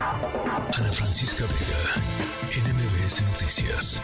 [0.00, 4.00] Ana Francisca Vega, NMBS Noticias.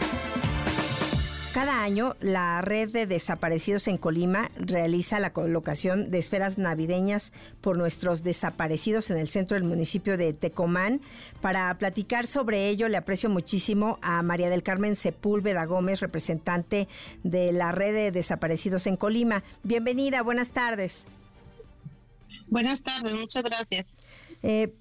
[1.55, 7.31] Cada año, la red de desaparecidos en Colima realiza la colocación de esferas navideñas
[7.61, 11.01] por nuestros desaparecidos en el centro del municipio de Tecomán.
[11.41, 16.87] Para platicar sobre ello, le aprecio muchísimo a María del Carmen Sepúlveda Gómez, representante
[17.23, 19.43] de la red de desaparecidos en Colima.
[19.63, 21.07] Bienvenida, buenas tardes.
[22.49, 23.97] Buenas tardes, muchas gracias.
[24.43, 24.71] Eh,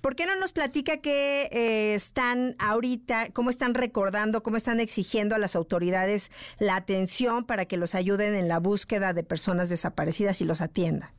[0.00, 5.34] ¿Por qué no nos platica qué eh, están ahorita, cómo están recordando, cómo están exigiendo
[5.34, 10.40] a las autoridades la atención para que los ayuden en la búsqueda de personas desaparecidas
[10.40, 11.10] y los atiendan?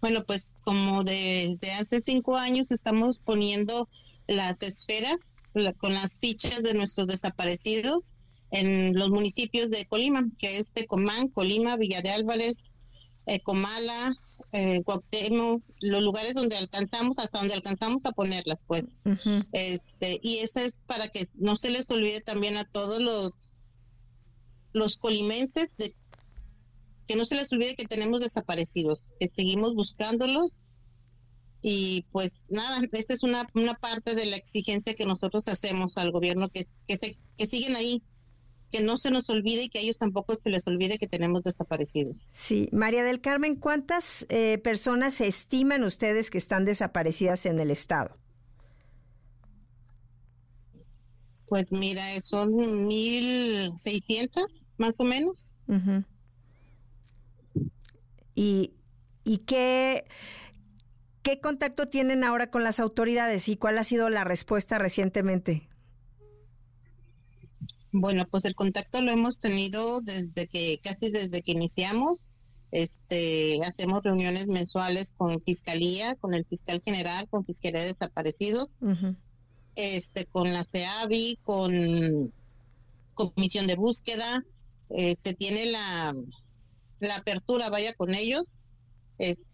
[0.00, 3.88] Bueno, pues como desde hace cinco años estamos poniendo
[4.26, 5.34] las esferas
[5.78, 8.14] con las fichas de nuestros desaparecidos
[8.50, 12.72] en los municipios de Colima, que es Tecomán, Colima, Villa de Álvarez,
[13.26, 14.16] eh, Comala,
[14.52, 14.82] eh,
[15.80, 18.96] los lugares donde alcanzamos, hasta donde alcanzamos a ponerlas, pues.
[19.52, 23.32] este Y eso es para que no se les olvide también a todos los,
[24.72, 25.94] los colimenses de
[27.06, 30.62] que no se les olvide que tenemos desaparecidos, que seguimos buscándolos
[31.62, 36.10] y pues nada, esta es una, una parte de la exigencia que nosotros hacemos al
[36.10, 38.02] gobierno, que, que, se, que siguen ahí,
[38.70, 41.42] que no se nos olvide y que a ellos tampoco se les olvide que tenemos
[41.42, 42.28] desaparecidos.
[42.32, 48.16] Sí, María del Carmen, ¿cuántas eh, personas estiman ustedes que están desaparecidas en el estado?
[51.48, 55.56] Pues mira, son 1.600 más o menos.
[58.36, 58.74] ¿Y,
[59.24, 60.04] y qué,
[61.22, 65.69] qué contacto tienen ahora con las autoridades y cuál ha sido la respuesta recientemente?
[67.92, 72.20] Bueno, pues el contacto lo hemos tenido desde que, casi desde que iniciamos.
[72.72, 78.68] Este, hacemos reuniones mensuales con Fiscalía, con el Fiscal General, con Fiscalía de Desaparecidos,
[79.74, 82.32] este, con la CEAVI, con
[83.14, 84.44] Comisión de Búsqueda.
[84.90, 86.14] Eh, se tiene la,
[87.00, 88.58] la apertura, vaya con ellos,
[89.18, 89.50] es,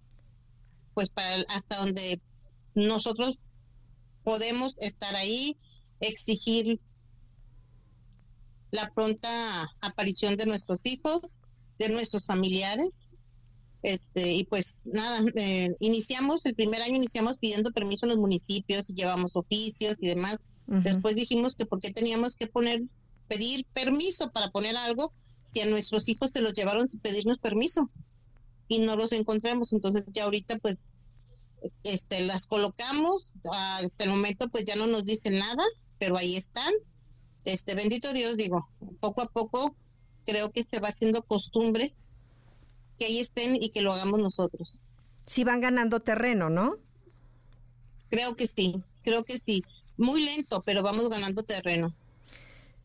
[0.95, 2.21] pues para hasta donde
[2.75, 3.39] nosotros
[4.25, 5.57] podemos estar ahí,
[6.01, 6.81] exigir
[8.77, 9.29] la pronta
[9.81, 11.41] aparición de nuestros hijos,
[11.79, 13.11] de nuestros familiares.
[13.83, 18.87] Este, y pues nada, eh, iniciamos, el primer año iniciamos pidiendo permiso en los municipios,
[18.89, 20.39] llevamos oficios y demás.
[20.67, 22.83] Después dijimos que por qué teníamos que poner,
[23.29, 25.13] pedir permiso para poner algo
[25.45, 27.89] si a nuestros hijos se los llevaron sin pedirnos permiso
[28.67, 29.73] y no los encontramos.
[29.73, 30.79] Entonces ya ahorita pues
[31.85, 35.65] este las colocamos, hasta el momento pues ya no nos dicen nada,
[36.01, 36.73] pero ahí están
[37.53, 38.69] este bendito Dios, digo,
[39.01, 39.75] poco a poco
[40.25, 41.95] creo que se va haciendo costumbre
[42.99, 44.81] que ahí estén y que lo hagamos nosotros.
[45.27, 46.77] Sí van ganando terreno, ¿no?
[48.11, 49.63] Creo que sí, creo que sí.
[49.97, 51.95] Muy lento, pero vamos ganando terreno.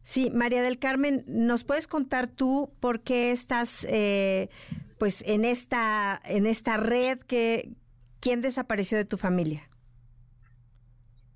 [0.03, 4.49] Sí, María del Carmen, ¿nos puedes contar tú por qué estás eh,
[4.97, 7.73] pues en esta, en esta red que
[8.19, 9.69] quién desapareció de tu familia?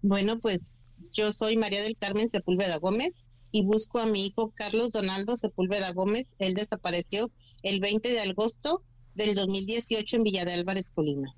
[0.02, 0.85] Bueno, pues
[1.16, 5.92] yo soy María del Carmen Sepúlveda Gómez y busco a mi hijo Carlos Donaldo Sepúlveda
[5.94, 6.36] Gómez.
[6.40, 7.32] Él desapareció
[7.64, 8.84] el 20 de agosto
[9.16, 11.34] del 2018 en Villa de Álvarez, Colima.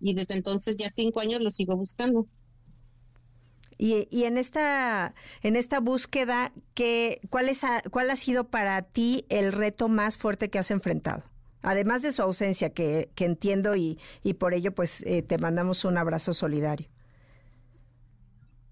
[0.00, 2.26] Y desde entonces ya cinco años lo sigo buscando.
[3.76, 9.52] Y, en esta en esta búsqueda, ¿qué, cuál, es ¿cuál ha sido para ti el
[9.52, 11.24] reto más fuerte que has enfrentado?
[11.62, 15.84] Además de su ausencia, que, que entiendo y, y por ello pues eh, te mandamos
[15.84, 16.93] un abrazo solidario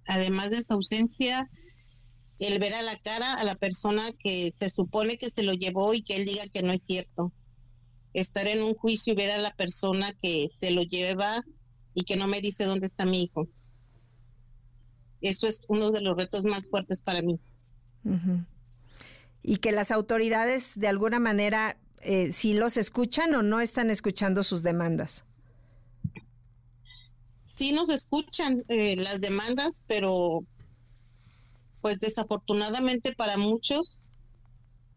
[0.07, 1.51] además de su ausencia,
[2.39, 5.95] el ver a la cara a la persona que se supone que se lo llevó
[5.95, 7.33] y que él diga que no es cierto.
[8.15, 11.45] Estar en un juicio y ver a la persona que se lo lleva
[11.95, 13.49] y que no me dice dónde está mi hijo.
[15.21, 17.39] Eso es uno de los retos más fuertes para mí.
[19.43, 24.43] Y que las autoridades de alguna manera, eh, si los escuchan o no están escuchando
[24.43, 25.25] sus demandas
[27.55, 30.45] sí nos escuchan eh, las demandas, pero
[31.81, 34.09] pues desafortunadamente para muchos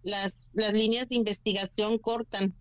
[0.04, 2.56] las, las líneas de investigación cortan.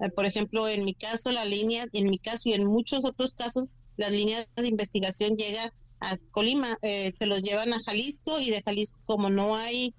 [0.00, 3.34] Eh, por ejemplo, en mi caso, la línea, en mi caso y en muchos otros
[3.34, 8.50] casos, las líneas de investigación llega a Colima, eh, se los llevan a Jalisco y
[8.50, 9.94] de Jalisco como no hay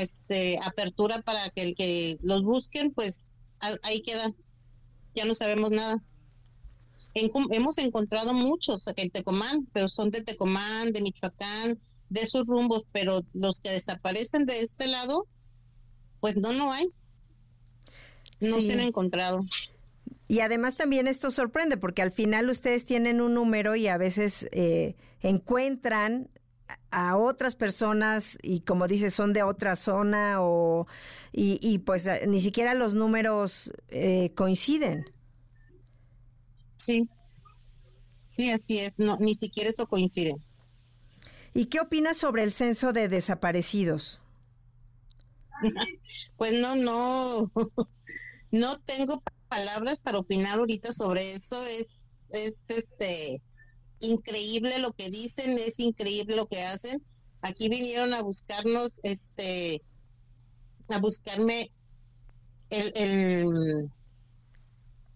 [0.00, 3.24] este, apertura para que el que los busquen, pues
[3.82, 4.36] ahí quedan,
[5.14, 6.02] ya no sabemos nada
[7.14, 11.78] hemos encontrado muchos en Tecomán, pero son de Tecomán, de Michoacán,
[12.08, 15.26] de esos rumbos, pero los que desaparecen de este lado,
[16.20, 16.90] pues no, no hay.
[18.40, 19.38] No se han encontrado.
[20.28, 24.46] Y además también esto sorprende porque al final ustedes tienen un número y a veces
[24.52, 26.30] eh, encuentran
[26.90, 30.86] a otras personas y como dices son de otra zona o
[31.34, 35.10] y, pues eh, ni siquiera los números eh, coinciden.
[36.82, 37.08] Sí,
[38.26, 40.34] sí, así es, no, ni siquiera eso coincide.
[41.54, 44.20] ¿Y qué opinas sobre el censo de desaparecidos?
[46.36, 47.52] pues no, no,
[48.50, 51.54] no tengo palabras para opinar ahorita sobre eso.
[51.66, 53.40] Es, es este
[54.00, 57.00] increíble lo que dicen, es increíble lo que hacen.
[57.42, 59.82] Aquí vinieron a buscarnos, este,
[60.88, 61.70] a buscarme
[62.70, 63.92] el, el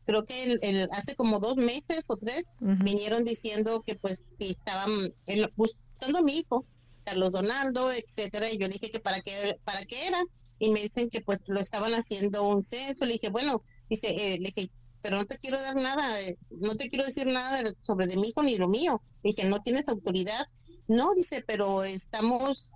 [0.06, 5.12] creo que el, hace como dos meses o tres vinieron diciendo que pues si estaban
[5.56, 6.64] buscando a mi hijo
[7.05, 10.23] Carlos Donaldo etcétera y yo dije que para qué para qué era
[10.58, 14.38] y me dicen que pues lo estaban haciendo un censo le dije bueno dice eh,
[14.38, 14.70] le dije
[15.03, 18.29] pero no te quiero dar nada eh, no te quiero decir nada sobre de mi
[18.29, 20.47] hijo ni lo mío le dije no tienes autoridad
[20.87, 22.73] no dice pero estamos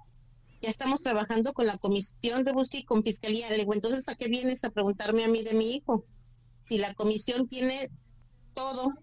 [0.61, 4.15] ya estamos trabajando con la comisión de búsqueda y con fiscalía le digo entonces a
[4.15, 6.05] qué vienes a preguntarme a mí de mi hijo
[6.71, 7.91] si la comisión tiene
[8.55, 8.95] todo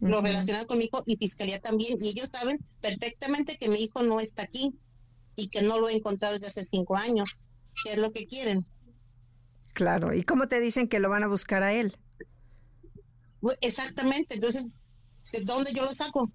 [0.00, 4.02] lo relacionado con mi hijo y fiscalía también, y ellos saben perfectamente que mi hijo
[4.02, 4.72] no está aquí
[5.36, 7.42] y que no lo he encontrado desde hace cinco años,
[7.84, 8.64] ¿qué es lo que quieren?
[9.74, 11.94] Claro, ¿y cómo te dicen que lo van a buscar a él?
[13.60, 14.64] Exactamente, entonces,
[15.30, 16.32] ¿de dónde yo lo saco?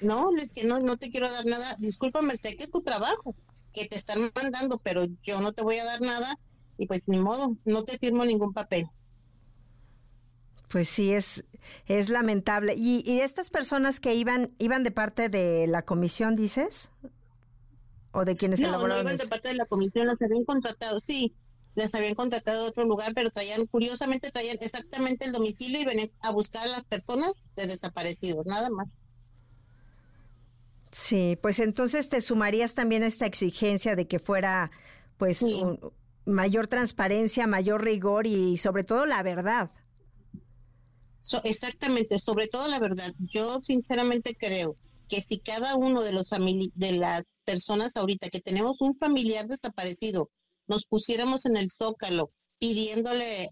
[0.00, 3.34] No, les dije, no, no te quiero dar nada, discúlpame, sé que es tu trabajo,
[3.72, 6.38] que te están mandando, pero yo no te voy a dar nada
[6.76, 8.86] y pues ni modo, no te firmo ningún papel.
[10.70, 11.44] Pues sí, es,
[11.86, 12.74] es lamentable.
[12.76, 16.92] ¿Y, ¿Y, estas personas que iban, iban de parte de la comisión, dices?
[18.12, 21.34] ¿O de quienes no, No, iban de parte de la comisión, las habían contratado, sí,
[21.74, 26.10] las habían contratado de otro lugar, pero traían, curiosamente traían exactamente el domicilio y venían
[26.22, 28.98] a buscar a las personas de desaparecidos, nada más.
[30.92, 34.70] Sí, pues entonces te sumarías también a esta exigencia de que fuera,
[35.18, 35.44] pues,
[36.26, 39.72] mayor transparencia, mayor rigor y sobre todo la verdad
[41.44, 44.76] exactamente, sobre todo la verdad, yo sinceramente creo
[45.08, 50.30] que si cada uno de los de las personas ahorita que tenemos un familiar desaparecido,
[50.68, 53.50] nos pusiéramos en el zócalo pidiéndole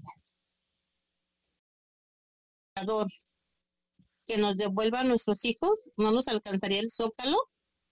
[4.27, 7.37] que nos devuelva a nuestros hijos, no nos alcanzaría el zócalo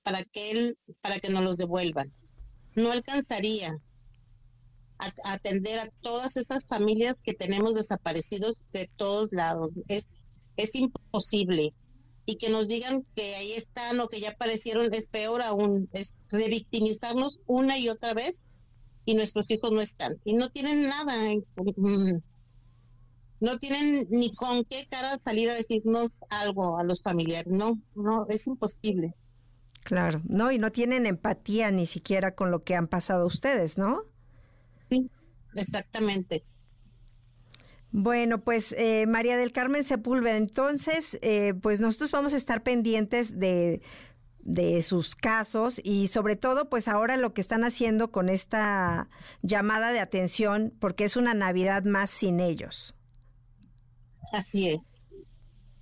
[0.05, 2.15] para que él, para que nos los devuelvan.
[2.77, 3.77] No alcanzaría
[4.99, 9.71] atender a todas esas familias que tenemos desaparecidos de todos lados.
[9.89, 10.27] Es,
[10.57, 11.75] es imposible.
[12.25, 16.17] Y que nos digan que ahí están o que ya aparecieron es peor aún, es
[16.29, 18.47] revictimizarnos una y otra vez
[19.05, 20.19] y nuestros hijos no están.
[20.25, 21.15] Y no tienen nada,
[23.41, 27.47] no tienen ni con qué cara salir a decirnos algo a los familiares.
[27.47, 29.15] No, no, es imposible.
[29.85, 34.03] Claro, no, y no tienen empatía ni siquiera con lo que han pasado ustedes, ¿no?
[34.89, 35.11] Sí,
[35.55, 36.45] exactamente.
[37.93, 43.39] Bueno, pues eh, María del Carmen Sepúlveda, entonces, eh, pues nosotros vamos a estar pendientes
[43.39, 43.81] de,
[44.41, 49.09] de sus casos y sobre todo, pues ahora lo que están haciendo con esta
[49.43, 52.95] llamada de atención, porque es una Navidad más sin ellos.
[54.33, 55.05] Así es.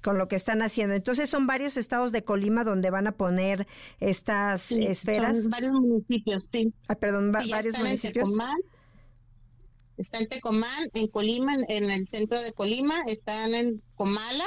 [0.02, 0.94] Con lo que están haciendo.
[0.94, 3.66] Entonces son varios estados de Colima donde van a poner
[4.00, 5.38] estas esferas.
[5.38, 6.72] Son varios municipios, sí.
[6.88, 8.30] Ah, perdón, varios municipios.
[9.96, 14.44] Está en Tecomán, en Colima, en, el centro de Colima, están en Comala,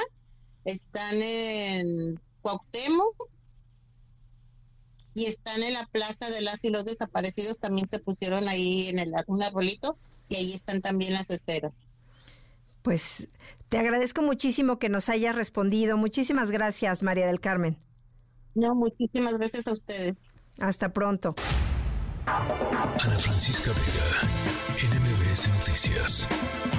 [0.64, 3.28] están en Cuauhtémoc
[5.14, 8.98] y están en la Plaza de las y los Desaparecidos, también se pusieron ahí en
[8.98, 9.96] el, un arbolito
[10.28, 11.88] y ahí están también las esferas.
[12.82, 13.28] Pues
[13.68, 15.96] te agradezco muchísimo que nos hayas respondido.
[15.96, 17.78] Muchísimas gracias, María del Carmen.
[18.54, 20.32] No, muchísimas gracias a ustedes.
[20.58, 21.34] Hasta pronto.
[22.26, 24.37] Ana Francisca Vega,
[24.80, 26.77] NMBS Noticias.